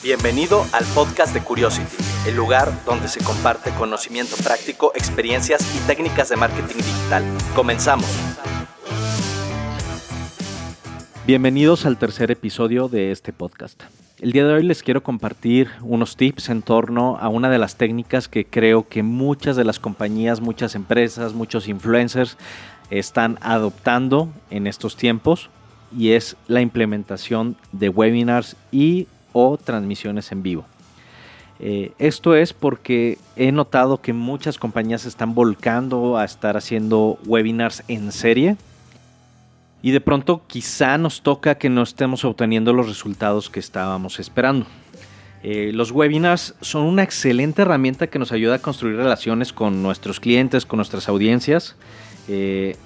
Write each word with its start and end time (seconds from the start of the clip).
Bienvenido 0.00 0.64
al 0.72 0.84
podcast 0.94 1.34
de 1.34 1.40
Curiosity, 1.42 1.96
el 2.28 2.36
lugar 2.36 2.72
donde 2.84 3.08
se 3.08 3.18
comparte 3.18 3.72
conocimiento 3.72 4.36
práctico, 4.44 4.92
experiencias 4.94 5.60
y 5.74 5.84
técnicas 5.88 6.28
de 6.28 6.36
marketing 6.36 6.76
digital. 6.76 7.24
Comenzamos. 7.56 8.06
Bienvenidos 11.26 11.84
al 11.84 11.98
tercer 11.98 12.30
episodio 12.30 12.88
de 12.88 13.10
este 13.10 13.32
podcast. 13.32 13.82
El 14.20 14.30
día 14.30 14.46
de 14.46 14.54
hoy 14.54 14.62
les 14.62 14.84
quiero 14.84 15.02
compartir 15.02 15.68
unos 15.80 16.16
tips 16.16 16.48
en 16.50 16.62
torno 16.62 17.18
a 17.18 17.28
una 17.28 17.50
de 17.50 17.58
las 17.58 17.74
técnicas 17.74 18.28
que 18.28 18.44
creo 18.44 18.86
que 18.86 19.02
muchas 19.02 19.56
de 19.56 19.64
las 19.64 19.80
compañías, 19.80 20.40
muchas 20.40 20.76
empresas, 20.76 21.34
muchos 21.34 21.66
influencers 21.66 22.36
están 22.90 23.36
adoptando 23.40 24.28
en 24.50 24.68
estos 24.68 24.94
tiempos 24.94 25.50
y 25.96 26.12
es 26.12 26.36
la 26.46 26.60
implementación 26.60 27.56
de 27.72 27.88
webinars 27.88 28.54
y 28.70 29.08
o 29.38 29.56
transmisiones 29.56 30.32
en 30.32 30.42
vivo. 30.42 30.64
Eh, 31.60 31.92
esto 31.98 32.34
es 32.34 32.52
porque 32.52 33.18
he 33.36 33.50
notado 33.50 34.00
que 34.00 34.12
muchas 34.12 34.58
compañías 34.58 35.06
están 35.06 35.34
volcando 35.34 36.16
a 36.16 36.24
estar 36.24 36.56
haciendo 36.56 37.18
webinars 37.26 37.82
en 37.88 38.12
serie 38.12 38.56
y 39.82 39.90
de 39.90 40.00
pronto 40.00 40.42
quizá 40.46 40.98
nos 40.98 41.22
toca 41.22 41.56
que 41.56 41.68
no 41.68 41.82
estemos 41.82 42.24
obteniendo 42.24 42.72
los 42.72 42.88
resultados 42.88 43.50
que 43.50 43.60
estábamos 43.60 44.20
esperando. 44.20 44.66
Eh, 45.42 45.70
los 45.72 45.92
webinars 45.92 46.54
son 46.60 46.82
una 46.82 47.04
excelente 47.04 47.62
herramienta 47.62 48.08
que 48.08 48.18
nos 48.18 48.32
ayuda 48.32 48.56
a 48.56 48.58
construir 48.58 48.96
relaciones 48.96 49.52
con 49.52 49.82
nuestros 49.82 50.18
clientes, 50.18 50.66
con 50.66 50.78
nuestras 50.78 51.08
audiencias. 51.08 51.76
Eh, 52.28 52.76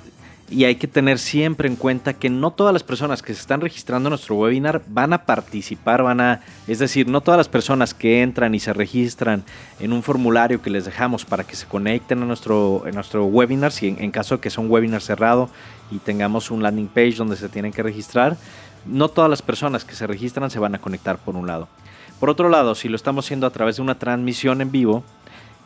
y 0.52 0.66
hay 0.66 0.77
que 0.77 0.87
tener 0.87 1.19
siempre 1.19 1.66
en 1.66 1.77
cuenta 1.77 2.12
que 2.12 2.29
no 2.29 2.51
todas 2.51 2.74
las 2.74 2.83
personas 2.83 3.23
que 3.23 3.33
se 3.33 3.41
están 3.41 3.62
registrando 3.62 4.09
en 4.09 4.11
nuestro 4.11 4.37
webinar 4.37 4.83
van 4.87 5.15
a 5.15 5.25
participar, 5.25 6.02
van 6.02 6.20
a, 6.20 6.41
es 6.66 6.78
decir, 6.78 7.09
no 7.09 7.23
todas 7.23 7.38
las 7.38 7.48
personas 7.48 7.95
que 7.95 8.23
entran 8.23 8.55
y 8.55 8.61
se 8.61 8.75
registran 8.75 9.45
en 9.80 9.95
un 9.95 10.02
formulario 10.02 10.61
que 10.61 10.69
les 10.69 10.84
dejamos 10.84 11.25
para 11.25 11.44
que 11.44 11.56
se 11.56 11.67
conecten 11.67 12.22
a 12.22 12.27
nuestro, 12.27 12.83
en 12.86 12.94
nuestro 12.94 13.25
webinar, 13.25 13.72
si 13.72 13.89
en, 13.89 14.11
caso 14.11 14.36
de 14.36 14.41
que 14.42 14.50
sea 14.50 14.62
un 14.62 14.70
webinar 14.70 15.00
cerrado 15.00 15.48
y 15.91 15.98
tengamos 15.98 16.50
un 16.50 16.62
landing 16.62 16.89
page 16.89 17.14
donde 17.14 17.37
se 17.37 17.48
tienen 17.48 17.72
que 17.72 17.83
registrar, 17.83 18.37
no 18.84 19.09
todas 19.09 19.31
las 19.31 19.41
personas 19.41 19.87
que 19.87 19.94
se 19.94 20.06
registran 20.06 20.50
se 20.50 20.59
van 20.59 20.75
a 20.75 20.81
conectar 20.81 21.16
por 21.16 21.34
un 21.34 21.47
lado. 21.47 21.69
Por 22.20 22.28
otro 22.28 22.50
lado, 22.50 22.75
si 22.75 22.89
lo 22.89 22.97
estamos 22.97 23.25
haciendo 23.25 23.47
a 23.47 23.50
través 23.50 23.77
de 23.77 23.83
una 23.83 23.98
transmisión 23.98 24.61
en 24.61 24.70
vivo, 24.70 25.03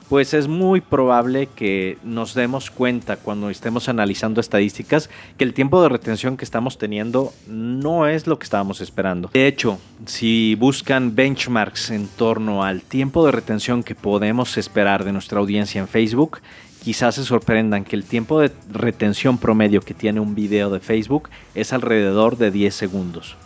pues 0.08 0.34
es 0.34 0.48
muy 0.48 0.80
probable 0.80 1.48
que 1.54 1.98
nos 2.04 2.34
demos 2.34 2.70
cuenta 2.70 3.16
cuando 3.16 3.50
estemos 3.50 3.88
analizando 3.88 4.40
estadísticas 4.40 5.10
que 5.36 5.44
el 5.44 5.54
tiempo 5.54 5.82
de 5.82 5.88
retención 5.88 6.36
que 6.36 6.44
estamos 6.44 6.78
teniendo 6.78 7.32
no 7.48 8.06
es 8.06 8.26
lo 8.26 8.38
que 8.38 8.44
estábamos 8.44 8.80
esperando. 8.80 9.30
De 9.32 9.46
hecho, 9.46 9.78
si 10.06 10.54
buscan 10.54 11.14
benchmarks 11.14 11.90
en 11.90 12.06
torno 12.06 12.62
al 12.62 12.82
tiempo 12.82 13.26
de 13.26 13.32
retención 13.32 13.82
que 13.82 13.94
podemos 13.94 14.56
esperar 14.56 15.04
de 15.04 15.12
nuestra 15.12 15.40
audiencia 15.40 15.80
en 15.80 15.88
Facebook, 15.88 16.40
quizás 16.84 17.16
se 17.16 17.24
sorprendan 17.24 17.84
que 17.84 17.96
el 17.96 18.04
tiempo 18.04 18.40
de 18.40 18.52
retención 18.72 19.38
promedio 19.38 19.80
que 19.80 19.94
tiene 19.94 20.20
un 20.20 20.34
video 20.34 20.70
de 20.70 20.80
Facebook 20.80 21.30
es 21.54 21.72
alrededor 21.72 22.36
de 22.36 22.50
10 22.52 22.74
segundos. 22.74 23.36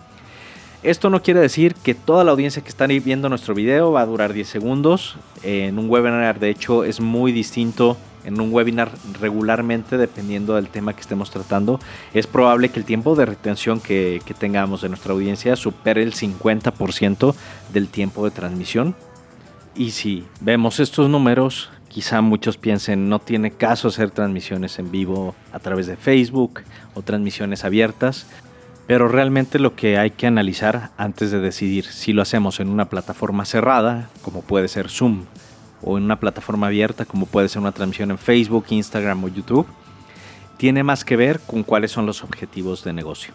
Esto 0.82 1.10
no 1.10 1.22
quiere 1.22 1.40
decir 1.40 1.74
que 1.74 1.94
toda 1.94 2.24
la 2.24 2.30
audiencia 2.30 2.62
que 2.62 2.70
está 2.70 2.86
viendo 2.86 3.28
nuestro 3.28 3.54
video 3.54 3.92
va 3.92 4.00
a 4.00 4.06
durar 4.06 4.32
10 4.32 4.48
segundos. 4.48 5.16
En 5.42 5.78
un 5.78 5.90
webinar, 5.90 6.40
de 6.40 6.48
hecho, 6.48 6.84
es 6.84 7.00
muy 7.00 7.32
distinto. 7.32 7.98
En 8.24 8.40
un 8.40 8.50
webinar 8.52 8.90
regularmente, 9.20 9.98
dependiendo 9.98 10.54
del 10.54 10.68
tema 10.68 10.94
que 10.94 11.02
estemos 11.02 11.30
tratando, 11.30 11.80
es 12.14 12.26
probable 12.26 12.70
que 12.70 12.78
el 12.78 12.86
tiempo 12.86 13.14
de 13.14 13.26
retención 13.26 13.78
que, 13.78 14.22
que 14.24 14.32
tengamos 14.32 14.80
de 14.80 14.88
nuestra 14.88 15.12
audiencia 15.12 15.54
supere 15.54 16.02
el 16.02 16.14
50% 16.14 17.34
del 17.74 17.88
tiempo 17.88 18.24
de 18.24 18.30
transmisión. 18.30 18.94
Y 19.74 19.90
si 19.90 20.24
vemos 20.40 20.80
estos 20.80 21.10
números, 21.10 21.70
quizá 21.88 22.22
muchos 22.22 22.56
piensen 22.56 23.10
no 23.10 23.18
tiene 23.18 23.50
caso 23.50 23.88
hacer 23.88 24.10
transmisiones 24.10 24.78
en 24.78 24.90
vivo 24.90 25.34
a 25.52 25.58
través 25.58 25.86
de 25.86 25.96
Facebook 25.96 26.62
o 26.94 27.02
transmisiones 27.02 27.64
abiertas. 27.64 28.26
Pero 28.90 29.06
realmente 29.06 29.60
lo 29.60 29.76
que 29.76 29.98
hay 29.98 30.10
que 30.10 30.26
analizar 30.26 30.90
antes 30.96 31.30
de 31.30 31.38
decidir 31.38 31.84
si 31.84 32.12
lo 32.12 32.22
hacemos 32.22 32.58
en 32.58 32.68
una 32.68 32.88
plataforma 32.88 33.44
cerrada, 33.44 34.10
como 34.20 34.42
puede 34.42 34.66
ser 34.66 34.88
Zoom, 34.88 35.26
o 35.80 35.96
en 35.96 36.02
una 36.02 36.18
plataforma 36.18 36.66
abierta, 36.66 37.04
como 37.04 37.26
puede 37.26 37.48
ser 37.48 37.62
una 37.62 37.70
transmisión 37.70 38.10
en 38.10 38.18
Facebook, 38.18 38.66
Instagram 38.70 39.22
o 39.22 39.28
YouTube, 39.28 39.68
tiene 40.56 40.82
más 40.82 41.04
que 41.04 41.14
ver 41.14 41.38
con 41.38 41.62
cuáles 41.62 41.92
son 41.92 42.04
los 42.04 42.24
objetivos 42.24 42.82
de 42.82 42.92
negocio. 42.92 43.32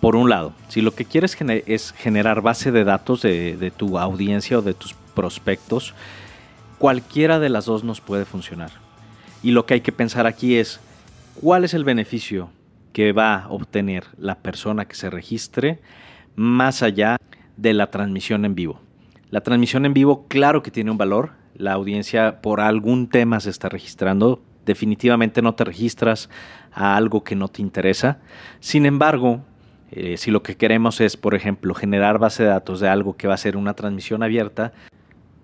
Por 0.00 0.16
un 0.16 0.28
lado, 0.28 0.54
si 0.66 0.80
lo 0.80 0.92
que 0.92 1.04
quieres 1.04 1.36
es 1.66 1.92
generar 1.92 2.40
base 2.40 2.72
de 2.72 2.82
datos 2.82 3.22
de, 3.22 3.72
tu 3.76 3.96
audiencia 3.96 4.58
o 4.58 4.62
de 4.62 4.74
tus 4.74 4.94
prospectos, 5.14 5.94
cualquiera 6.78 7.38
de 7.38 7.48
las 7.48 7.66
dos 7.66 7.84
nos 7.84 8.00
puede 8.00 8.24
funcionar. 8.24 8.72
Y 9.40 9.52
lo 9.52 9.66
que 9.66 9.74
hay 9.74 9.82
que 9.82 9.92
pensar 9.92 10.26
aquí 10.26 10.56
es, 10.56 10.80
¿cuál 11.40 11.62
es 11.62 11.74
el 11.74 11.84
beneficio 11.84 12.50
que 12.92 13.12
va 13.12 13.36
a 13.36 13.48
obtener 13.48 14.04
la 14.18 14.38
persona 14.38 14.86
que 14.86 14.94
se 14.94 15.10
registre 15.10 15.80
más 16.34 16.82
allá 16.82 17.16
de 17.56 17.74
la 17.74 17.90
transmisión 17.90 18.44
en 18.44 18.54
vivo. 18.54 18.80
La 19.30 19.42
transmisión 19.42 19.86
en 19.86 19.94
vivo, 19.94 20.26
claro 20.28 20.62
que 20.62 20.70
tiene 20.70 20.90
un 20.90 20.98
valor. 20.98 21.32
La 21.54 21.72
audiencia 21.72 22.40
por 22.40 22.60
algún 22.60 23.08
tema 23.08 23.40
se 23.40 23.50
está 23.50 23.68
registrando. 23.68 24.42
Definitivamente 24.64 25.42
no 25.42 25.54
te 25.54 25.64
registras 25.64 26.28
a 26.72 26.96
algo 26.96 27.24
que 27.24 27.34
no 27.34 27.48
te 27.48 27.62
interesa. 27.62 28.18
Sin 28.60 28.86
embargo, 28.86 29.40
eh, 29.90 30.16
si 30.16 30.30
lo 30.30 30.42
que 30.42 30.56
queremos 30.56 31.00
es, 31.00 31.16
por 31.16 31.34
ejemplo, 31.34 31.74
generar 31.74 32.18
base 32.18 32.44
de 32.44 32.50
datos 32.50 32.80
de 32.80 32.88
algo 32.88 33.16
que 33.16 33.28
va 33.28 33.34
a 33.34 33.38
ser 33.38 33.56
una 33.56 33.74
transmisión 33.74 34.22
abierta, 34.22 34.72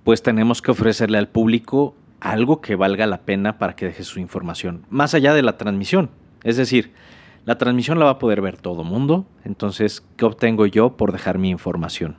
pues 0.05 0.23
tenemos 0.23 0.63
que 0.63 0.71
ofrecerle 0.71 1.19
al 1.19 1.29
público 1.29 1.95
algo 2.21 2.61
que 2.61 2.75
valga 2.75 3.07
la 3.07 3.23
pena 3.23 3.59
para 3.59 3.77
que 3.77 3.87
deje 3.87 4.05
su 4.05 4.21
información, 4.21 4.87
más 4.91 5.15
allá 5.15 5.35
de 5.35 5.43
la 5.43 5.57
transmisión. 5.57 6.11
Es 6.45 6.57
decir, 6.57 6.93
la 7.49 7.57
transmisión 7.57 7.99
la 7.99 8.05
va 8.05 8.11
a 8.11 8.19
poder 8.19 8.43
ver 8.43 8.59
todo 8.59 8.85
mundo, 8.85 9.25
entonces, 9.43 10.05
¿qué 10.19 10.27
obtengo 10.27 10.67
yo 10.67 10.99
por 10.99 11.13
dejar 11.13 11.39
mi 11.39 11.49
información? 11.49 12.17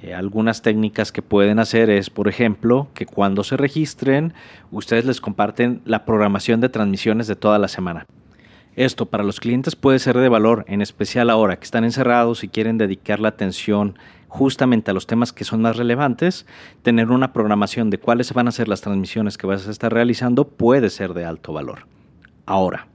Eh, 0.00 0.14
algunas 0.14 0.62
técnicas 0.62 1.12
que 1.12 1.20
pueden 1.20 1.58
hacer 1.58 1.90
es, 1.90 2.08
por 2.08 2.26
ejemplo, 2.26 2.88
que 2.94 3.04
cuando 3.04 3.44
se 3.44 3.58
registren, 3.58 4.32
ustedes 4.70 5.04
les 5.04 5.20
comparten 5.20 5.82
la 5.84 6.06
programación 6.06 6.62
de 6.62 6.70
transmisiones 6.70 7.26
de 7.26 7.36
toda 7.36 7.58
la 7.58 7.68
semana. 7.68 8.06
Esto 8.76 9.04
para 9.04 9.24
los 9.24 9.40
clientes 9.40 9.76
puede 9.76 9.98
ser 9.98 10.16
de 10.16 10.30
valor, 10.30 10.64
en 10.68 10.80
especial 10.80 11.28
ahora 11.28 11.56
que 11.58 11.64
están 11.64 11.84
encerrados 11.84 12.42
y 12.42 12.48
quieren 12.48 12.78
dedicar 12.78 13.20
la 13.20 13.28
atención 13.28 13.98
justamente 14.26 14.90
a 14.90 14.94
los 14.94 15.06
temas 15.06 15.34
que 15.34 15.44
son 15.44 15.60
más 15.60 15.76
relevantes, 15.76 16.46
tener 16.80 17.10
una 17.10 17.34
programación 17.34 17.90
de 17.90 17.98
cuáles 17.98 18.32
van 18.32 18.48
a 18.48 18.52
ser 18.52 18.68
las 18.68 18.80
transmisiones 18.80 19.36
que 19.36 19.46
vas 19.46 19.68
a 19.68 19.70
estar 19.70 19.92
realizando 19.92 20.48
puede 20.48 20.88
ser 20.88 21.12
de 21.12 21.26
alto 21.26 21.52
valor. 21.52 21.80
Ahora, 22.46 22.86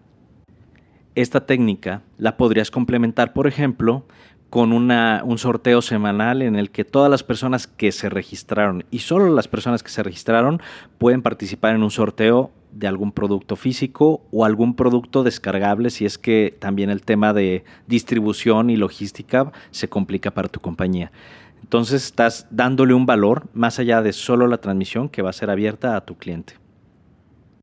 esta 1.16 1.46
técnica 1.46 2.02
la 2.18 2.38
podrías 2.38 2.72
complementar, 2.72 3.34
por 3.34 3.48
ejemplo, 3.48 4.06
con 4.52 4.74
un 4.74 5.38
sorteo 5.38 5.82
semanal 5.82 6.42
en 6.42 6.58
el 6.58 6.72
que 6.72 6.84
todas 6.84 7.10
las 7.10 7.24
personas 7.24 7.68
que 7.68 7.94
se 7.94 8.10
registraron 8.10 8.84
y 8.92 9.00
solo 9.00 9.34
las 9.34 9.48
personas 9.48 9.82
que 9.82 9.90
se 9.90 10.04
registraron 10.04 10.62
pueden 10.98 11.22
participar 11.22 11.74
en 11.74 11.84
un 11.84 11.90
sorteo 11.92 12.52
de 12.74 12.88
algún 12.88 13.14
producto 13.14 13.56
físico 13.56 14.26
o 14.30 14.44
algún 14.44 14.76
producto 14.76 15.24
descargable 15.24 15.90
si 15.90 16.06
es 16.06 16.18
que 16.18 16.54
también 16.60 16.90
el 16.90 17.02
tema 17.02 17.32
de 17.32 17.64
distribución 17.88 18.70
y 18.70 18.76
logística 18.76 19.54
se 19.72 19.88
complica 19.88 20.32
para 20.32 20.50
tu 20.50 20.60
compañía. 20.60 21.14
Entonces 21.62 22.04
estás 22.04 22.46
dándole 22.52 22.94
un 22.94 23.06
valor 23.06 23.48
más 23.54 23.80
allá 23.80 24.02
de 24.02 24.12
solo 24.12 24.48
la 24.48 24.58
transmisión 24.58 25.08
que 25.08 25.22
va 25.22 25.30
a 25.30 25.34
ser 25.34 25.50
abierta 25.50 25.96
a 25.96 26.02
tu 26.02 26.18
cliente. 26.18 26.56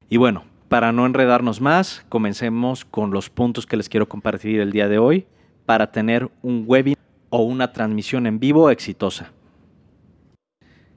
Y 0.09 0.17
bueno, 0.17 0.45
para 0.69 0.93
no 0.93 1.07
enredarnos 1.07 1.61
más, 1.61 2.05
comencemos 2.09 2.85
con 2.85 3.11
los 3.11 3.31
puntos 3.31 3.67
que 3.67 3.77
les 3.77 3.89
quiero 3.89 4.09
compartir 4.09 4.61
el 4.61 4.71
día 4.71 4.89
de 4.89 4.99
hoy 4.99 5.27
para 5.65 5.91
tener 5.93 6.31
un 6.43 6.65
webinar 6.67 6.99
o 7.31 7.43
una 7.43 7.73
transmisión 7.73 8.27
en 8.27 8.39
vivo 8.39 8.71
exitosa. 8.71 9.33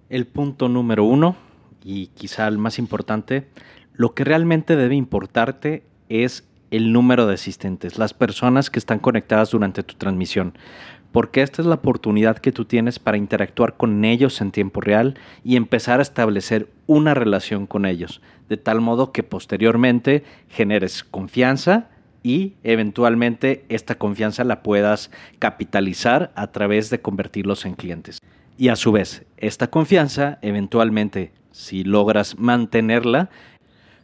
El 0.10 0.28
punto 0.28 0.68
número 0.68 1.06
uno, 1.06 1.36
y 1.84 2.08
quizá 2.08 2.48
el 2.48 2.58
más 2.58 2.80
importante, 2.80 3.48
lo 3.94 4.14
que 4.14 4.26
realmente 4.26 4.76
debe 4.76 4.96
importarte 4.96 5.84
es 6.10 6.48
el 6.70 6.92
número 6.92 7.26
de 7.26 7.36
asistentes, 7.36 7.98
las 7.98 8.14
personas 8.14 8.70
que 8.70 8.80
están 8.80 9.00
conectadas 9.00 9.52
durante 9.52 9.84
tu 9.84 9.96
transmisión 9.96 10.54
porque 11.12 11.42
esta 11.42 11.62
es 11.62 11.68
la 11.68 11.76
oportunidad 11.76 12.38
que 12.38 12.52
tú 12.52 12.66
tienes 12.66 13.00
para 13.00 13.18
interactuar 13.18 13.76
con 13.76 14.06
ellos 14.06 14.40
en 14.42 14.52
tiempo 14.52 14.82
real 14.82 15.16
y 15.44 15.56
empezar 15.56 16.00
a 16.00 16.04
establecer 16.04 16.70
una 16.88 17.14
relación 17.14 17.68
con 17.68 17.86
ellos, 17.86 18.22
de 18.50 18.58
tal 18.58 18.82
modo 18.82 19.12
que 19.12 19.24
posteriormente 19.24 20.24
generes 20.50 21.04
confianza 21.04 21.90
y 22.24 22.54
eventualmente 22.64 23.66
esta 23.70 23.96
confianza 23.96 24.44
la 24.44 24.64
puedas 24.64 25.12
capitalizar 25.40 26.32
a 26.36 26.48
través 26.52 26.90
de 26.90 27.02
convertirlos 27.02 27.66
en 27.66 27.74
clientes. 27.74 28.20
Y 28.58 28.70
a 28.70 28.76
su 28.76 28.92
vez, 28.92 29.26
esta 29.38 29.68
confianza, 29.68 30.38
eventualmente, 30.42 31.32
si 31.52 31.84
logras 31.84 32.38
mantenerla, 32.38 33.30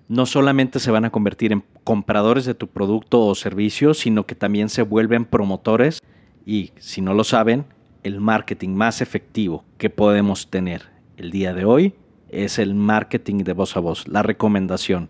no 0.10 0.26
solamente 0.26 0.80
se 0.80 0.90
van 0.90 1.06
a 1.06 1.10
convertir 1.10 1.52
en 1.52 1.64
compradores 1.84 2.46
de 2.46 2.56
tu 2.56 2.68
producto 2.68 3.26
o 3.26 3.36
servicio, 3.36 3.94
sino 3.94 4.26
que 4.26 4.36
también 4.36 4.70
se 4.70 4.82
vuelven 4.82 5.26
promotores 5.26 6.02
y 6.48 6.72
si 6.80 7.02
no 7.02 7.14
lo 7.14 7.26
saben, 7.26 7.66
el 8.04 8.22
marketing 8.22 8.70
más 8.70 9.02
efectivo 9.02 9.66
que 9.78 9.90
podemos 9.90 10.50
tener 10.50 10.84
el 11.18 11.30
día 11.30 11.54
de 11.54 11.66
hoy 11.66 11.94
es 12.30 12.58
el 12.58 12.74
marketing 12.74 13.44
de 13.44 13.52
voz 13.52 13.76
a 13.76 13.82
voz, 13.82 14.08
la 14.08 14.24
recomendación. 14.24 15.10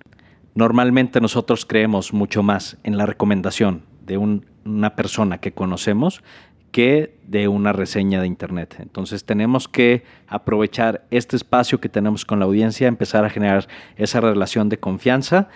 Normalmente 0.56 1.22
nosotros 1.22 1.68
creemos 1.68 2.12
mucho 2.12 2.42
más 2.42 2.78
en 2.84 2.98
la 2.98 3.06
recomendación 3.06 3.84
de 4.04 4.18
una 4.18 4.96
persona 4.96 5.38
que 5.38 5.52
conocemos 5.52 6.24
que 6.72 7.20
de 7.28 7.48
una 7.48 7.72
reseña 7.72 8.20
de 8.20 8.26
internet. 8.26 8.76
Entonces 8.80 9.24
tenemos 9.24 9.68
que 9.68 10.04
aprovechar 10.28 11.06
este 11.12 11.36
espacio 11.36 11.80
que 11.80 11.88
tenemos 11.88 12.26
con 12.26 12.40
la 12.40 12.46
audiencia, 12.46 12.88
empezar 12.88 13.26
a 13.26 13.30
generar 13.30 13.68
esa 13.96 14.22
relación 14.22 14.70
de 14.70 14.80
confianza 14.80 15.50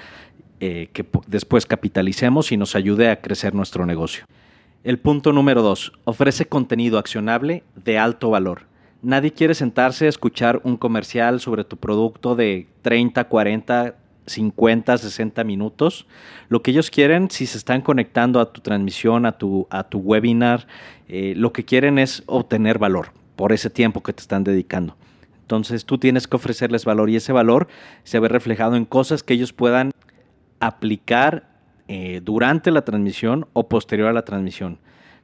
eh, 0.59 0.89
que 0.93 1.07
después 1.25 1.65
capitalicemos 1.65 2.51
y 2.51 2.57
nos 2.57 2.75
ayude 2.75 3.09
a 3.09 3.19
crecer 3.19 3.55
nuestro 3.55 3.87
negocio. 3.87 4.25
El 4.83 4.97
punto 4.97 5.31
número 5.31 5.61
dos, 5.61 5.93
ofrece 6.05 6.47
contenido 6.47 6.97
accionable 6.97 7.63
de 7.75 7.99
alto 7.99 8.31
valor. 8.31 8.63
Nadie 9.03 9.31
quiere 9.31 9.53
sentarse 9.53 10.07
a 10.07 10.09
escuchar 10.09 10.59
un 10.63 10.75
comercial 10.75 11.39
sobre 11.39 11.63
tu 11.63 11.77
producto 11.77 12.35
de 12.35 12.67
30, 12.81 13.25
40, 13.25 13.95
50, 14.25 14.97
60 14.97 15.43
minutos. 15.43 16.07
Lo 16.49 16.63
que 16.63 16.71
ellos 16.71 16.89
quieren, 16.89 17.29
si 17.29 17.45
se 17.45 17.59
están 17.59 17.81
conectando 17.81 18.39
a 18.39 18.51
tu 18.51 18.61
transmisión, 18.61 19.27
a 19.27 19.33
tu, 19.33 19.67
a 19.69 19.83
tu 19.83 19.99
webinar, 19.99 20.65
eh, 21.07 21.35
lo 21.37 21.53
que 21.53 21.63
quieren 21.63 21.99
es 21.99 22.23
obtener 22.25 22.79
valor 22.79 23.11
por 23.35 23.51
ese 23.51 23.69
tiempo 23.69 24.01
que 24.01 24.13
te 24.13 24.21
están 24.21 24.43
dedicando. 24.43 24.95
Entonces 25.41 25.85
tú 25.85 25.99
tienes 25.99 26.27
que 26.27 26.37
ofrecerles 26.37 26.85
valor 26.85 27.11
y 27.11 27.17
ese 27.17 27.33
valor 27.33 27.67
se 28.03 28.19
ve 28.19 28.29
reflejado 28.29 28.75
en 28.75 28.85
cosas 28.85 29.21
que 29.21 29.35
ellos 29.35 29.53
puedan 29.53 29.91
aplicar 30.59 31.50
eh, 31.93 32.21
durante 32.23 32.71
la 32.71 32.85
transmisión 32.85 33.47
o 33.51 33.67
posterior 33.67 34.07
a 34.07 34.13
la 34.13 34.23
transmisión. 34.23 34.79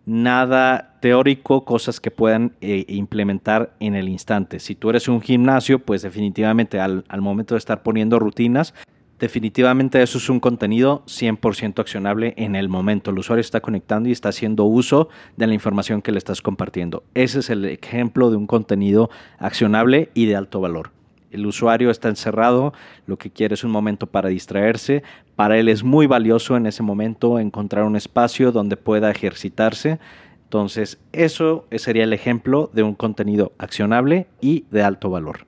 Nada 0.05 0.97
teórico, 0.99 1.63
cosas 1.63 2.01
que 2.01 2.11
puedan 2.11 2.57
eh, 2.59 2.83
implementar 2.89 3.73
en 3.79 3.95
el 3.95 4.09
instante. 4.09 4.59
Si 4.59 4.75
tú 4.75 4.89
eres 4.89 5.07
un 5.07 5.21
gimnasio, 5.21 5.79
pues 5.79 6.01
definitivamente 6.01 6.81
al, 6.81 7.05
al 7.07 7.21
momento 7.21 7.55
de 7.55 7.59
estar 7.59 7.83
poniendo 7.83 8.19
rutinas, 8.19 8.73
definitivamente 9.17 10.01
eso 10.01 10.17
es 10.17 10.29
un 10.29 10.41
contenido 10.41 11.03
100% 11.05 11.79
accionable 11.79 12.33
en 12.35 12.57
el 12.57 12.67
momento. 12.67 13.11
El 13.11 13.19
usuario 13.19 13.39
está 13.39 13.61
conectando 13.61 14.09
y 14.09 14.11
está 14.11 14.27
haciendo 14.27 14.65
uso 14.65 15.07
de 15.37 15.47
la 15.47 15.53
información 15.53 16.01
que 16.01 16.11
le 16.11 16.17
estás 16.17 16.41
compartiendo. 16.41 17.05
Ese 17.13 17.39
es 17.39 17.49
el 17.49 17.63
ejemplo 17.63 18.29
de 18.29 18.35
un 18.35 18.45
contenido 18.45 19.09
accionable 19.39 20.09
y 20.13 20.25
de 20.25 20.35
alto 20.35 20.59
valor. 20.59 20.96
El 21.37 21.45
usuario 21.45 21.91
está 21.91 22.09
encerrado, 22.09 22.73
lo 23.05 23.17
que 23.17 23.29
quiere 23.29 23.53
es 23.53 23.63
un 23.63 23.71
momento 23.71 24.07
para 24.07 24.29
distraerse. 24.29 25.03
Para 25.35 25.57
él 25.59 25.69
es 25.69 25.83
muy 25.83 26.07
valioso 26.07 26.57
en 26.57 26.65
ese 26.65 26.81
momento 26.81 27.39
encontrar 27.39 27.85
un 27.85 27.95
espacio 27.95 28.51
donde 28.51 28.75
pueda 28.75 29.11
ejercitarse. 29.11 29.99
Entonces, 30.43 30.99
eso 31.13 31.67
sería 31.71 32.05
el 32.05 32.13
ejemplo 32.13 32.71
de 32.73 32.81
un 32.81 32.95
contenido 32.95 33.51
accionable 33.59 34.27
y 34.41 34.65
de 34.71 34.81
alto 34.81 35.09
valor. 35.11 35.45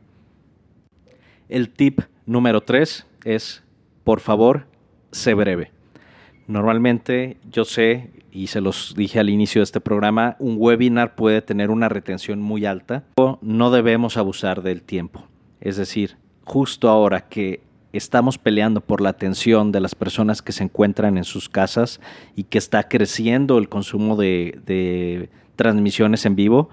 El 1.47 1.69
tip 1.69 2.01
número 2.27 2.62
3 2.62 3.07
es, 3.25 3.63
por 4.03 4.19
favor, 4.19 4.68
sé 5.12 5.33
breve. 5.33 5.71
Normalmente 6.47 7.38
yo 7.51 7.65
sé, 7.65 8.12
y 8.31 8.47
se 8.47 8.62
los 8.62 8.94
dije 8.95 9.19
al 9.19 9.30
inicio 9.30 9.62
de 9.62 9.63
este 9.63 9.81
programa, 9.81 10.36
un 10.38 10.57
webinar 10.59 11.15
puede 11.15 11.41
tener 11.41 11.71
una 11.71 11.89
retención 11.89 12.41
muy 12.41 12.65
alta. 12.65 13.06
No 13.41 13.71
debemos 13.71 14.18
abusar 14.18 14.62
del 14.62 14.83
tiempo. 14.83 15.24
Es 15.62 15.78
decir, 15.78 16.18
justo 16.46 16.90
ahora 16.90 17.28
que 17.28 17.62
estamos 17.94 18.38
peleando 18.38 18.82
por 18.82 19.02
la 19.02 19.10
atención 19.10 19.72
de 19.72 19.80
las 19.80 19.96
personas 19.96 20.42
que 20.42 20.52
se 20.52 20.64
encuentran 20.64 21.18
en 21.18 21.24
sus 21.24 21.50
casas 21.50 22.00
y 22.36 22.44
que 22.44 22.58
está 22.58 22.88
creciendo 22.88 23.58
el 23.58 23.70
consumo 23.70 24.16
de, 24.16 25.30
transmisiones 25.56 26.26
en 26.26 26.36
vivo, 26.36 26.70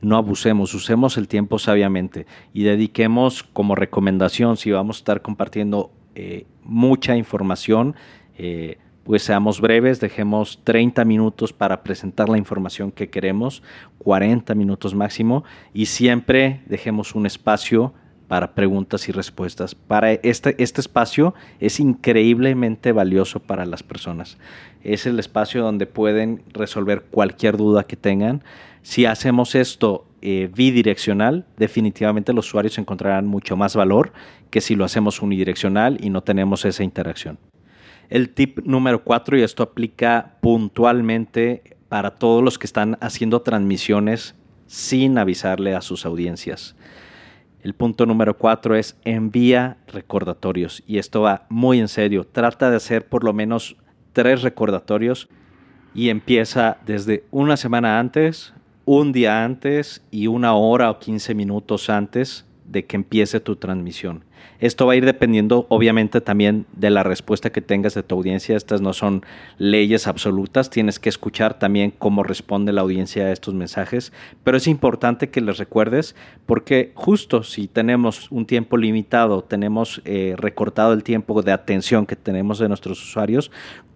no 0.00 0.16
abusemos, 0.16 0.74
usemos 0.74 1.16
el 1.16 1.26
tiempo 1.26 1.58
sabiamente 1.58 2.26
y 2.52 2.62
dediquemos 2.62 3.42
como 3.42 3.74
recomendación, 3.74 4.56
si 4.56 4.70
vamos 4.70 4.98
a 4.98 5.00
estar 5.00 5.22
compartiendo 5.22 5.90
eh, 6.14 6.46
mucha 6.62 7.16
información, 7.16 7.96
eh, 8.36 8.78
pues 9.02 9.22
seamos 9.22 9.60
breves, 9.60 10.00
dejemos 10.00 10.60
30 10.64 11.04
minutos 11.04 11.52
para 11.52 11.82
presentar 11.82 12.28
la 12.28 12.38
información 12.38 12.92
que 12.92 13.08
queremos, 13.08 13.62
40 13.98 14.54
minutos 14.54 14.94
máximo, 14.94 15.44
y 15.72 15.86
siempre 15.86 16.60
dejemos 16.66 17.14
un 17.14 17.24
espacio 17.26 17.94
para 18.28 18.54
preguntas 18.54 19.08
y 19.08 19.12
respuestas. 19.12 19.74
Para 19.74 20.12
este, 20.12 20.54
este 20.62 20.80
espacio 20.80 21.34
es 21.58 21.80
increíblemente 21.80 22.92
valioso 22.92 23.40
para 23.40 23.64
las 23.66 23.82
personas. 23.82 24.36
Es 24.84 25.06
el 25.06 25.18
espacio 25.18 25.62
donde 25.62 25.86
pueden 25.86 26.42
resolver 26.52 27.02
cualquier 27.10 27.56
duda 27.56 27.84
que 27.84 27.96
tengan. 27.96 28.44
Si 28.82 29.06
hacemos 29.06 29.54
esto 29.54 30.06
eh, 30.20 30.50
bidireccional, 30.54 31.46
definitivamente 31.56 32.32
los 32.32 32.46
usuarios 32.46 32.78
encontrarán 32.78 33.26
mucho 33.26 33.56
más 33.56 33.74
valor 33.74 34.12
que 34.50 34.60
si 34.60 34.74
lo 34.74 34.84
hacemos 34.84 35.22
unidireccional 35.22 35.98
y 36.00 36.10
no 36.10 36.22
tenemos 36.22 36.64
esa 36.64 36.84
interacción. 36.84 37.38
El 38.10 38.30
tip 38.30 38.60
número 38.64 39.04
cuatro, 39.04 39.36
y 39.36 39.42
esto 39.42 39.62
aplica 39.62 40.36
puntualmente 40.40 41.76
para 41.88 42.12
todos 42.12 42.42
los 42.42 42.58
que 42.58 42.66
están 42.66 42.96
haciendo 43.00 43.42
transmisiones 43.42 44.34
sin 44.66 45.18
avisarle 45.18 45.74
a 45.74 45.80
sus 45.80 46.06
audiencias. 46.06 46.74
El 47.62 47.74
punto 47.74 48.06
número 48.06 48.36
cuatro 48.38 48.76
es 48.76 48.96
envía 49.04 49.78
recordatorios. 49.88 50.82
Y 50.86 50.98
esto 50.98 51.22
va 51.22 51.46
muy 51.48 51.80
en 51.80 51.88
serio. 51.88 52.24
Trata 52.24 52.70
de 52.70 52.76
hacer 52.76 53.08
por 53.08 53.24
lo 53.24 53.32
menos 53.32 53.76
tres 54.12 54.42
recordatorios 54.42 55.28
y 55.94 56.10
empieza 56.10 56.78
desde 56.86 57.24
una 57.30 57.56
semana 57.56 57.98
antes, 57.98 58.54
un 58.84 59.12
día 59.12 59.44
antes 59.44 60.04
y 60.10 60.28
una 60.28 60.54
hora 60.54 60.90
o 60.90 60.98
15 60.98 61.34
minutos 61.34 61.90
antes 61.90 62.46
de 62.64 62.84
que 62.86 62.96
empiece 62.96 63.40
tu 63.40 63.56
transmisión. 63.56 64.24
Esto 64.60 64.86
va 64.86 64.94
a 64.94 64.96
ir 64.96 65.04
dependiendo 65.04 65.66
obviamente 65.68 66.20
también 66.20 66.66
de 66.72 66.90
la 66.90 67.02
respuesta 67.02 67.50
que 67.50 67.60
tengas 67.60 67.94
de 67.94 68.02
tu 68.02 68.14
audiencia. 68.14 68.56
Estas 68.56 68.80
no 68.80 68.92
son 68.92 69.24
leyes 69.58 70.06
absolutas, 70.06 70.70
tienes 70.70 70.98
que 70.98 71.08
escuchar 71.08 71.58
también 71.58 71.92
cómo 71.98 72.22
responde 72.22 72.72
la 72.72 72.80
audiencia 72.80 73.24
a 73.24 73.32
estos 73.32 73.54
mensajes, 73.54 74.12
pero 74.44 74.56
es 74.56 74.66
importante 74.66 75.30
que 75.30 75.40
les 75.40 75.58
recuerdes 75.58 76.14
porque 76.46 76.92
justo 76.94 77.42
si 77.42 77.68
tenemos 77.68 78.30
un 78.30 78.46
tiempo 78.46 78.76
limitado, 78.76 79.42
tenemos 79.42 80.02
eh, 80.04 80.34
recortado 80.36 80.92
el 80.92 81.02
tiempo 81.02 81.42
de 81.42 81.52
atención 81.52 82.06
que 82.06 82.16
tenemos 82.16 82.58
de 82.58 82.68
nuestros 82.68 83.02
usuarios, 83.02 83.50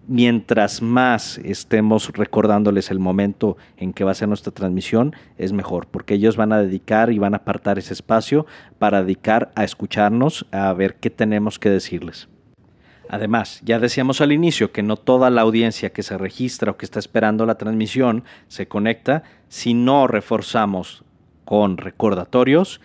mientras 0.07 0.81
más 0.81 1.37
estemos 1.39 2.09
recordándoles 2.13 2.91
el 2.91 2.99
momento 2.99 3.57
en 3.77 3.93
que 3.93 4.03
va 4.03 4.11
a 4.11 4.15
ser 4.15 4.27
nuestra 4.27 4.51
transmisión, 4.51 5.15
es 5.37 5.53
mejor, 5.53 5.87
porque 5.87 6.15
ellos 6.15 6.35
van 6.35 6.51
a 6.51 6.61
dedicar 6.61 7.11
y 7.11 7.19
van 7.19 7.33
a 7.33 7.37
apartar 7.37 7.77
ese 7.77 7.93
espacio 7.93 8.45
para 8.79 9.03
dedicar 9.03 9.51
a 9.55 9.63
escucharnos, 9.63 10.32
a 10.51 10.71
ver 10.73 10.95
qué 10.95 11.09
tenemos 11.09 11.59
que 11.59 11.69
decirles. 11.69 12.27
Además, 13.09 13.61
ya 13.63 13.79
decíamos 13.79 14.21
al 14.21 14.31
inicio 14.31 14.71
que 14.71 14.81
no 14.81 14.95
toda 14.95 15.29
la 15.29 15.41
audiencia 15.41 15.91
que 15.91 16.03
se 16.03 16.17
registra 16.17 16.71
o 16.71 16.77
que 16.77 16.85
está 16.85 16.99
esperando 16.99 17.45
la 17.45 17.59
transmisión 17.59 18.23
se 18.47 18.67
conecta. 18.67 19.23
Si 19.49 19.73
no 19.73 20.07
reforzamos 20.07 21.03
con 21.45 21.77
recordatorios, 21.77 22.81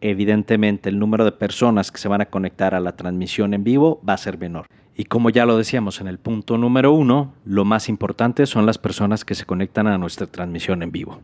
evidentemente 0.00 0.90
el 0.90 0.98
número 0.98 1.24
de 1.24 1.32
personas 1.32 1.90
que 1.90 1.98
se 1.98 2.08
van 2.08 2.20
a 2.20 2.26
conectar 2.26 2.74
a 2.74 2.80
la 2.80 2.96
transmisión 2.96 3.54
en 3.54 3.64
vivo 3.64 4.02
va 4.06 4.14
a 4.14 4.18
ser 4.18 4.38
menor. 4.38 4.66
Y 4.96 5.04
como 5.04 5.30
ya 5.30 5.46
lo 5.46 5.56
decíamos 5.56 6.00
en 6.00 6.08
el 6.08 6.18
punto 6.18 6.58
número 6.58 6.92
uno, 6.92 7.34
lo 7.44 7.64
más 7.64 7.88
importante 7.88 8.46
son 8.46 8.66
las 8.66 8.78
personas 8.78 9.24
que 9.24 9.34
se 9.34 9.46
conectan 9.46 9.86
a 9.86 9.98
nuestra 9.98 10.26
transmisión 10.26 10.82
en 10.82 10.92
vivo. 10.92 11.20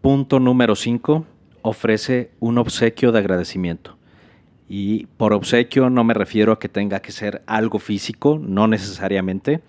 Punto 0.00 0.40
número 0.40 0.74
cinco, 0.74 1.26
ofrece 1.62 2.30
un 2.40 2.58
obsequio 2.58 3.12
de 3.12 3.18
agradecimiento. 3.18 3.99
Y 4.72 5.06
por 5.16 5.32
obsequio 5.32 5.90
no 5.90 6.04
me 6.04 6.14
refiero 6.14 6.52
a 6.52 6.60
que 6.60 6.68
tenga 6.68 7.00
que 7.00 7.10
ser 7.10 7.42
algo 7.48 7.80
físico, 7.80 8.38
no 8.40 8.68
necesariamente. 8.68 9.62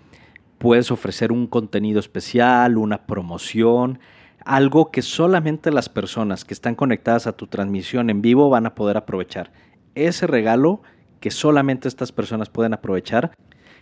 Puedes 0.58 0.92
ofrecer 0.92 1.32
un 1.32 1.48
contenido 1.48 1.98
especial, 1.98 2.78
una 2.78 3.04
promoción, 3.04 3.98
algo 4.44 4.92
que 4.92 5.02
solamente 5.02 5.72
las 5.72 5.88
personas 5.88 6.44
que 6.44 6.54
están 6.54 6.76
conectadas 6.76 7.26
a 7.26 7.32
tu 7.32 7.48
transmisión 7.48 8.10
en 8.10 8.22
vivo 8.22 8.48
van 8.48 8.64
a 8.64 8.76
poder 8.76 8.96
aprovechar. 8.96 9.50
Ese 9.96 10.28
regalo 10.28 10.82
que 11.18 11.32
solamente 11.32 11.88
estas 11.88 12.12
personas 12.12 12.48
pueden 12.48 12.72
aprovechar. 12.72 13.32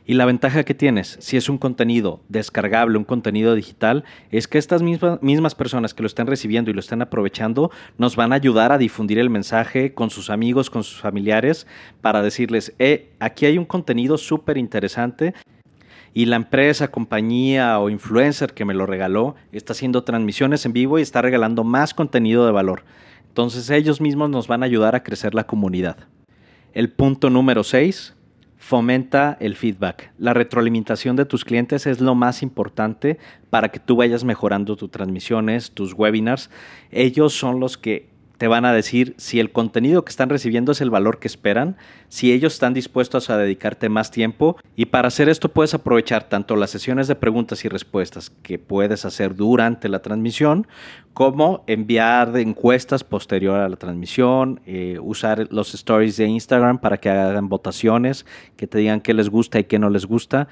Y 0.07 0.15
la 0.15 0.25
ventaja 0.25 0.65
que 0.65 0.75
tienes, 0.75 1.19
si 1.21 1.37
es 1.37 1.49
un 1.49 1.59
contenido 1.59 2.21
descargable, 2.29 2.99
un 2.99 3.05
contenido 3.05 3.55
digital, 3.55 4.05
es 4.31 4.49
que 4.49 4.59
estas 4.59 4.83
mismas, 4.83 5.55
personas 5.55 5.95
que 5.95 6.03
lo 6.03 6.07
están 6.07 6.27
recibiendo 6.27 6.71
y 6.71 6.75
lo 6.75 6.81
están 6.81 7.03
aprovechando 7.03 7.71
nos 7.99 8.17
van 8.17 8.33
a 8.33 8.37
ayudar 8.37 8.73
a 8.73 8.79
difundir 8.79 9.19
el 9.19 9.31
mensaje 9.31 9.95
con 9.95 10.11
sus 10.11 10.31
amigos, 10.31 10.71
con 10.71 10.83
sus 10.83 11.01
familiares, 11.01 11.67
para 12.01 12.23
decirles, 12.23 12.75
eh, 12.79 13.11
aquí 13.21 13.47
hay 13.47 13.59
un 13.59 13.67
contenido 13.67 14.19
súper 14.19 14.57
interesante 14.59 15.35
y 16.13 16.27
la 16.27 16.37
empresa, 16.37 16.91
compañía 16.91 17.79
o 17.79 17.89
influencer 17.89 18.53
que 18.53 18.65
me 18.65 18.75
lo 18.75 18.87
regaló 18.87 19.37
está 19.53 19.73
haciendo 19.73 20.03
transmisiones 20.03 20.67
en 20.67 20.73
vivo 20.73 20.99
y 20.99 21.03
está 21.03 21.23
regalando 21.23 21.63
más 21.63 21.95
contenido 21.95 22.47
de 22.47 22.53
valor. 22.53 22.83
Entonces 23.29 23.71
ellos 23.71 24.01
mismos 24.01 24.29
nos 24.29 24.49
van 24.49 24.63
a 24.63 24.67
ayudar 24.67 24.97
a 24.97 25.05
crecer 25.05 25.35
la 25.35 25.47
comunidad. 25.47 25.97
El 26.73 26.91
punto 26.91 27.31
número 27.31 27.63
6, 27.63 28.15
fomenta 28.61 29.39
el 29.41 29.57
feedback. 29.57 30.13
La 30.19 30.35
retroalimentación 30.35 31.17
de 31.17 31.25
tus 31.25 31.47
clientes 31.47 31.87
es 31.87 31.99
lo 31.99 32.15
más 32.15 32.43
importante 32.43 33.19
para 33.49 33.71
que 33.71 33.81
tú 33.81 33.97
vayas 33.97 34.23
mejorando 34.23 34.77
tus 34.77 34.91
transmisiones, 34.91 35.73
tus 35.73 35.95
webinars. 35.95 36.51
Ellos 36.91 37.33
son 37.33 37.59
los 37.59 37.79
que 37.79 38.10
te 38.41 38.49
van 38.49 38.65
a 38.65 38.73
decir 38.73 39.13
si 39.19 39.39
el 39.39 39.53
contenido 39.53 40.03
que 40.03 40.09
están 40.09 40.31
recibiendo 40.31 40.73
es 40.73 40.81
el 40.81 40.89
valor 40.89 41.19
que 41.19 41.29
esperan, 41.29 41.77
si 42.09 42.33
ellos 42.33 42.55
están 42.55 42.73
dispuestos 42.73 43.29
a 43.29 43.37
dedicarte 43.37 43.91
más 43.91 44.11
tiempo. 44.11 44.57
Y 44.77 44.87
para 44.87 45.09
hacer 45.09 45.29
esto 45.29 45.51
puedes 45.51 45.75
aprovechar 45.75 46.27
tanto 46.31 46.57
las 46.57 46.71
sesiones 46.71 47.07
de 47.07 47.17
preguntas 47.17 47.67
y 47.67 47.69
respuestas 47.69 48.31
que 48.31 48.59
puedes 48.59 49.05
hacer 49.05 49.35
durante 49.35 49.91
la 49.91 50.01
transmisión 50.01 50.67
como 51.13 51.65
enviar 51.67 52.35
encuestas 52.39 53.05
posterior 53.05 53.59
a 53.59 53.69
la 53.69 53.77
transmisión, 53.77 54.63
eh, 54.65 54.97
usar 55.03 55.47
los 55.51 55.75
stories 55.75 56.17
de 56.17 56.25
Instagram 56.25 56.79
para 56.79 56.97
que 56.97 57.11
hagan 57.11 57.51
votaciones, 57.51 58.25
que 58.57 58.67
te 58.67 58.79
digan 58.79 59.03
qué 59.03 59.13
les 59.13 59.29
gusta 59.29 59.59
y 59.59 59.65
qué 59.65 59.79
no 59.79 59.91
les 59.91 60.07
gusta 60.07 60.49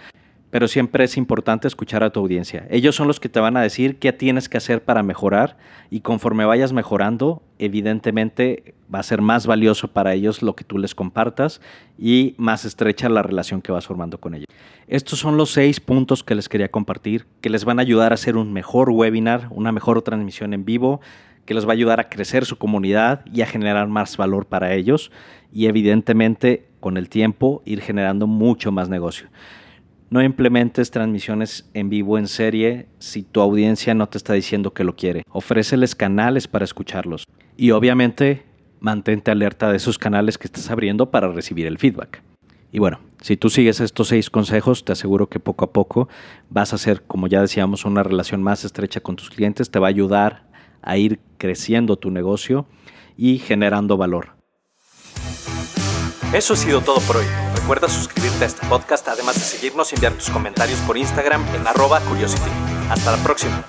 pero 0.51 0.69
siempre 0.69 1.05
es 1.05 1.17
importante 1.17 1.69
escuchar 1.69 2.03
a 2.03 2.11
tu 2.11 2.21
audiencia. 2.21 2.67
Ellos 2.71 2.97
son 2.97 3.07
los 3.07 3.21
que 3.21 3.29
te 3.29 3.41
van 3.41 3.57
a 3.57 3.63
decir 3.63 3.99
qué 3.99 4.13
tienes 4.13 4.49
que 4.49 4.57
hacer 4.57 4.83
para 4.83 5.03
mejorar 5.03 5.59
y 5.91 6.01
conforme 6.01 6.45
vayas 6.45 6.73
mejorando, 6.73 7.43
evidentemente 7.59 8.75
va 8.93 9.01
a 9.01 9.03
ser 9.03 9.21
más 9.21 9.47
valioso 9.47 9.89
para 9.89 10.15
ellos 10.15 10.43
lo 10.43 10.57
que 10.57 10.65
tú 10.65 10.79
les 10.79 10.95
compartas 10.95 11.61
y 11.99 12.35
más 12.39 12.65
estrecha 12.65 13.09
la 13.09 13.23
relación 13.23 13.61
que 13.61 13.73
vas 13.73 13.87
formando 13.87 14.19
con 14.19 14.35
ellos. 14.35 14.47
Estos 14.87 15.19
son 15.19 15.37
los 15.37 15.51
seis 15.51 15.81
puntos 15.81 16.25
que 16.25 16.35
les 16.35 16.49
quería 16.49 16.71
compartir, 16.71 17.27
que 17.43 17.51
les 17.51 17.65
van 17.65 17.79
a 17.79 17.83
ayudar 17.83 18.13
a 18.13 18.15
hacer 18.15 18.37
un 18.37 18.53
mejor 18.53 18.91
webinar, 18.91 19.49
una 19.51 19.73
mejor 19.73 20.01
transmisión 20.01 20.55
en 20.55 20.65
vivo, 20.65 21.01
que 21.45 21.55
les 21.55 21.67
va 21.67 21.71
a 21.71 21.73
ayudar 21.73 22.01
a 22.01 22.09
crecer 22.09 22.45
su 22.45 22.57
comunidad 22.57 23.25
y 23.27 23.43
a 23.43 23.47
generar 23.47 23.89
más 23.89 24.17
valor 24.17 24.47
para 24.47 24.75
ellos 24.75 25.11
y 25.53 25.67
evidentemente 25.67 26.69
con 26.81 26.97
el 26.97 27.09
tiempo 27.09 27.63
ir 27.65 27.81
generando 27.81 28.27
mucho 28.27 28.73
más 28.73 28.89
negocio. 28.89 29.29
No 30.11 30.23
implementes 30.23 30.91
transmisiones 30.91 31.69
en 31.75 31.91
vivo 31.91 32.17
en 32.17 32.29
serie 32.29 32.87
si 32.99 33.23
tu 33.23 33.43
audiencia 33.43 33.93
no 33.93 34.09
te 34.09 34.17
está 34.17 34.33
diciendo 34.33 34.73
que 34.73 34.83
lo 34.83 34.97
quiere. 34.97 35.23
Ofréceles 35.31 35.95
canales 35.95 36.49
para 36.49 36.65
escucharlos. 36.65 37.25
Y 37.59 37.73
obviamente 37.73 38.47
mantente 38.81 39.31
alerta 39.31 39.71
de 39.71 39.77
esos 39.77 39.99
canales 39.99 40.39
que 40.39 40.47
estás 40.47 40.71
abriendo 40.71 41.11
para 41.11 41.29
recibir 41.29 41.67
el 41.67 41.77
feedback. 41.77 42.23
Y 42.73 42.79
bueno, 42.79 43.01
si 43.21 43.37
tú 43.37 43.51
sigues 43.51 43.81
estos 43.81 44.09
seis 44.09 44.31
consejos, 44.31 44.83
te 44.83 44.93
aseguro 44.93 45.29
que 45.29 45.41
poco 45.41 45.67
a 45.67 45.73
poco 45.75 46.09
vas 46.49 46.73
a 46.73 46.77
hacer, 46.77 47.03
como 47.03 47.27
ya 47.27 47.43
decíamos, 47.43 47.85
una 47.85 48.03
relación 48.03 48.43
más 48.43 48.65
estrecha 48.65 49.01
con 49.01 49.17
tus 49.17 49.29
clientes, 49.29 49.71
te 49.71 49.79
va 49.79 49.89
a 49.89 49.91
ayudar 49.91 50.49
a 50.81 50.97
ir 50.97 51.21
creciendo 51.37 51.97
tu 51.97 52.11
negocio 52.11 52.65
y 53.19 53.39
generando 53.39 53.99
valor. 53.99 54.38
Eso 56.33 56.53
ha 56.53 56.57
sido 56.57 56.83
todo 56.83 57.01
por 57.01 57.17
hoy. 57.17 57.27
Recuerda 57.55 57.89
suscribirte 57.89 58.45
a 58.45 58.47
este 58.47 58.67
podcast, 58.67 59.09
además 59.09 59.37
de 59.37 59.41
seguirnos 59.41 59.91
y 59.93 59.95
enviar 59.95 60.13
tus 60.13 60.29
comentarios 60.29 60.79
por 60.81 60.99
Instagram 60.99 61.43
en 61.55 61.67
arroba 61.67 62.01
curiosity. 62.01 62.51
Hasta 62.91 63.13
la 63.13 63.23
próxima. 63.23 63.65